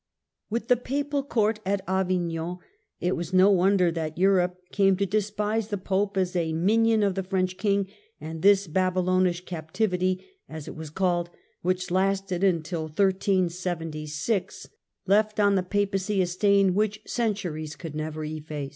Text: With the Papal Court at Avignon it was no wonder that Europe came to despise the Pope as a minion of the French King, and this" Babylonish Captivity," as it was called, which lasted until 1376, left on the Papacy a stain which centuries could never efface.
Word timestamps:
With 0.49 0.67
the 0.67 0.77
Papal 0.77 1.21
Court 1.21 1.59
at 1.63 1.81
Avignon 1.87 2.57
it 2.99 3.15
was 3.15 3.33
no 3.33 3.51
wonder 3.51 3.91
that 3.91 4.17
Europe 4.17 4.57
came 4.71 4.97
to 4.97 5.05
despise 5.05 5.67
the 5.67 5.77
Pope 5.77 6.17
as 6.17 6.35
a 6.35 6.53
minion 6.53 7.03
of 7.03 7.13
the 7.13 7.21
French 7.21 7.55
King, 7.55 7.87
and 8.19 8.41
this" 8.41 8.65
Babylonish 8.67 9.45
Captivity," 9.45 10.25
as 10.49 10.67
it 10.67 10.75
was 10.75 10.89
called, 10.89 11.29
which 11.61 11.91
lasted 11.91 12.43
until 12.43 12.85
1376, 12.85 14.69
left 15.05 15.39
on 15.39 15.53
the 15.53 15.61
Papacy 15.61 16.19
a 16.19 16.25
stain 16.25 16.73
which 16.73 17.03
centuries 17.05 17.75
could 17.75 17.93
never 17.93 18.23
efface. 18.23 18.69